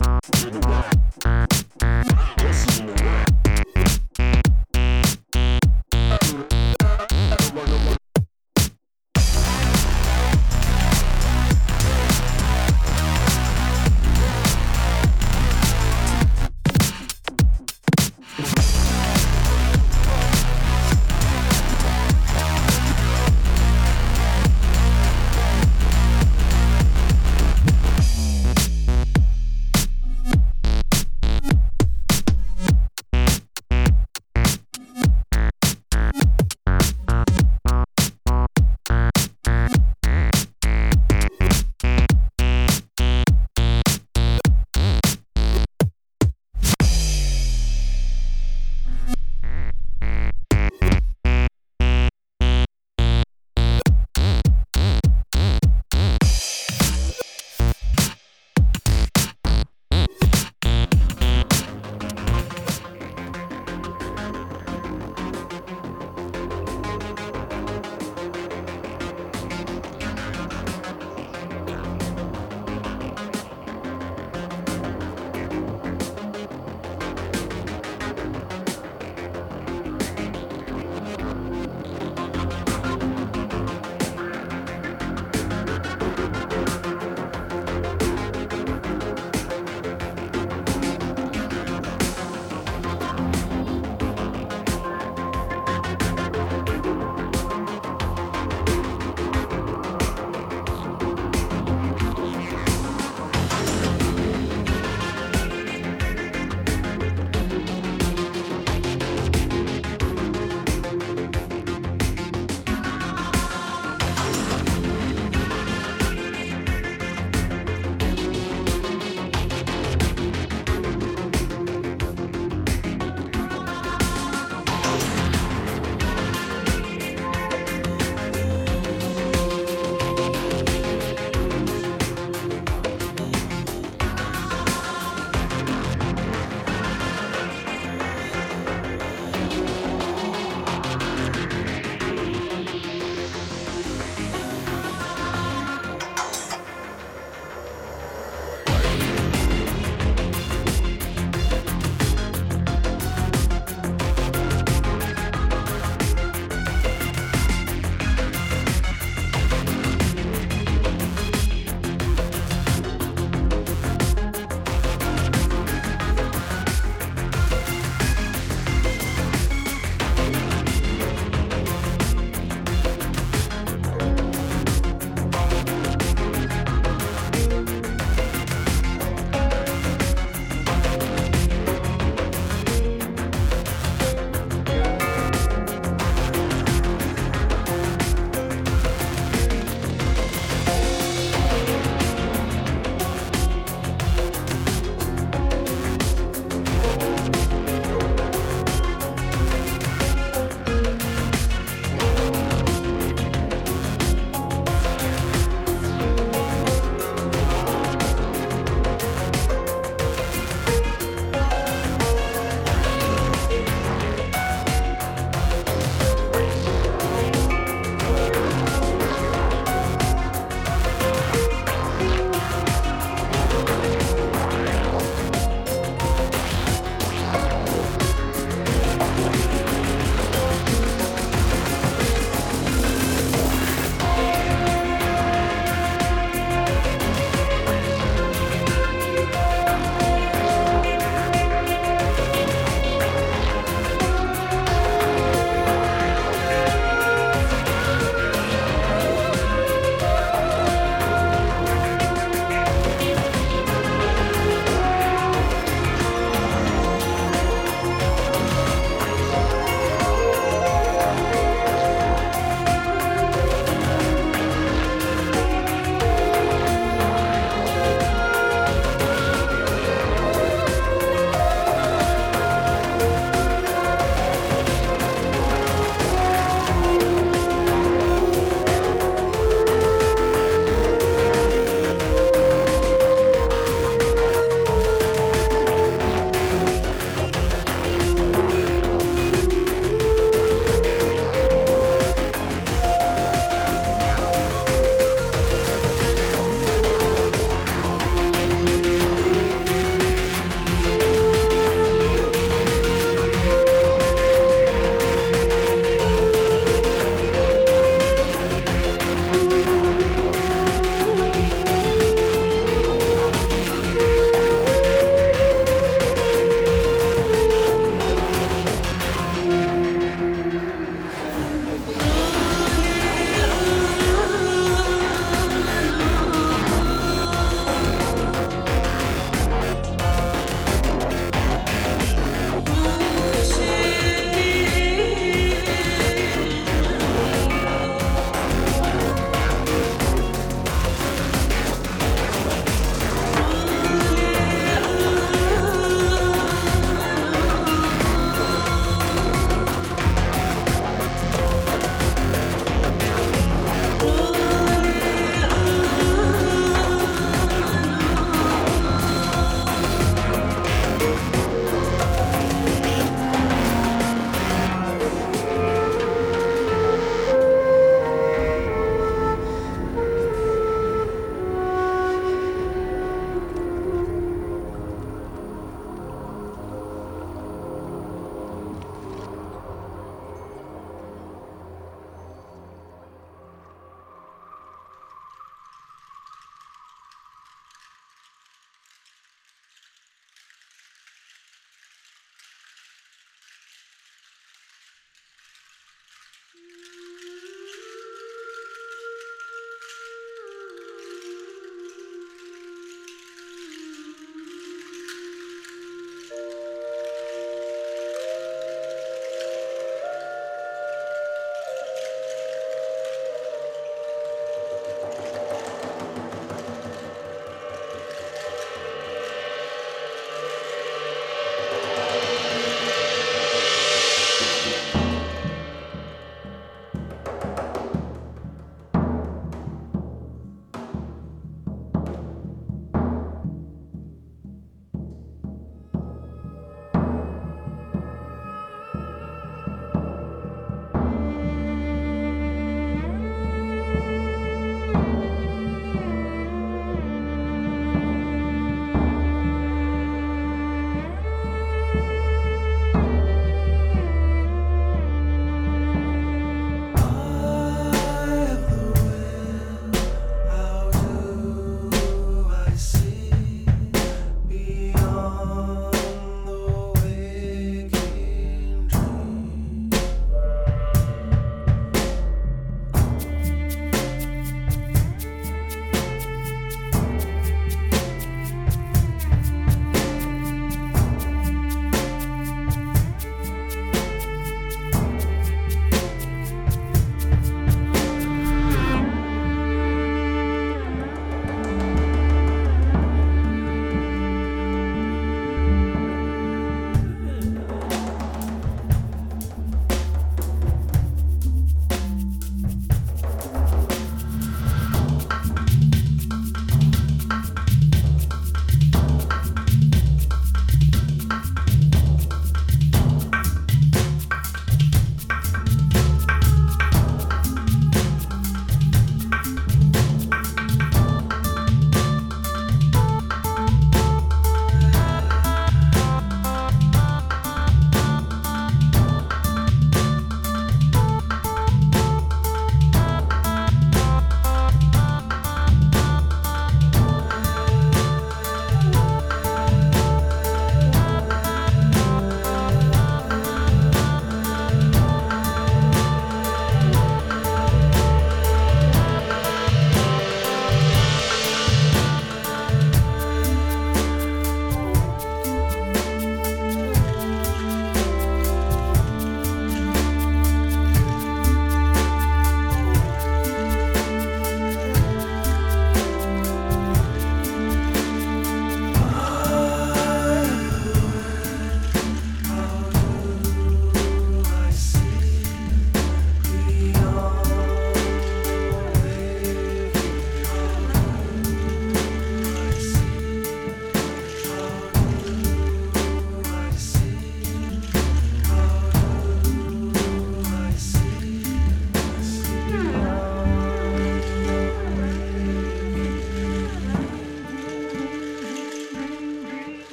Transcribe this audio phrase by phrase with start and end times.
[0.00, 0.20] Wow.